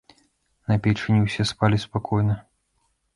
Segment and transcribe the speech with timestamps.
[0.69, 2.39] На печы не ўсе спалі спакойна.